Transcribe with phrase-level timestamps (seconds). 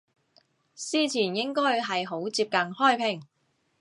[0.73, 3.21] 司前應該係好接近開平